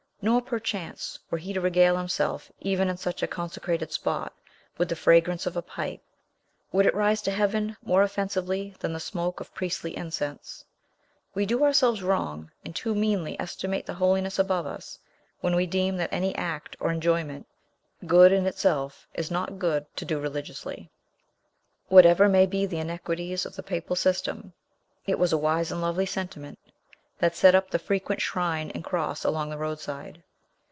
Nor, 0.23 0.43
perchance, 0.43 1.17
were 1.31 1.39
he 1.39 1.51
to 1.51 1.59
regale 1.61 1.97
himself, 1.97 2.51
even 2.59 2.89
in 2.91 2.97
such 2.97 3.23
a 3.23 3.27
consecrated 3.27 3.91
spot, 3.91 4.31
with 4.77 4.87
the 4.89 4.95
fragrance 4.95 5.47
of 5.47 5.57
a 5.57 5.63
pipe, 5.63 5.99
would 6.71 6.85
it 6.85 6.93
rise 6.93 7.23
to 7.23 7.31
heaven 7.31 7.75
more 7.83 8.03
offensively 8.03 8.75
than 8.81 8.93
the 8.93 8.99
smoke 8.99 9.39
of 9.39 9.51
priestly 9.55 9.97
incense. 9.97 10.63
We 11.33 11.47
do 11.47 11.63
ourselves 11.63 12.03
wrong, 12.03 12.51
and 12.63 12.75
too 12.75 12.93
meanly 12.93 13.35
estimate 13.39 13.87
the 13.87 13.95
Holiness 13.95 14.37
above 14.37 14.67
us, 14.67 14.99
when 15.39 15.55
we 15.55 15.65
deem 15.65 15.97
that 15.97 16.13
any 16.13 16.35
act 16.35 16.77
or 16.79 16.91
enjoyment, 16.91 17.47
good 18.05 18.31
in 18.31 18.45
itself, 18.45 19.07
is 19.15 19.31
not 19.31 19.57
good 19.57 19.87
to 19.95 20.05
do 20.05 20.19
religiously. 20.19 20.91
Whatever 21.87 22.29
may 22.29 22.45
be 22.45 22.67
the 22.67 22.77
iniquities 22.77 23.43
of 23.43 23.55
the 23.55 23.63
papal 23.63 23.95
system, 23.95 24.53
it 25.07 25.17
was 25.17 25.33
a 25.33 25.37
wise 25.39 25.71
and 25.71 25.81
lovely 25.81 26.05
sentiment 26.05 26.59
that 27.17 27.35
set 27.35 27.53
up 27.53 27.69
the 27.69 27.77
frequent 27.77 28.19
shrine 28.19 28.71
and 28.71 28.83
cross 28.83 29.23
along 29.23 29.51
the 29.51 29.57
roadside. 29.57 30.23